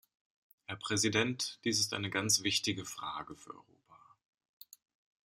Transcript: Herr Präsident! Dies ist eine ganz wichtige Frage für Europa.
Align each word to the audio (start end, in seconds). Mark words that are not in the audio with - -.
Herr 0.65 0.77
Präsident! 0.77 1.59
Dies 1.63 1.79
ist 1.79 1.93
eine 1.93 2.09
ganz 2.09 2.41
wichtige 2.41 2.85
Frage 2.85 3.35
für 3.35 3.51
Europa. 3.51 3.99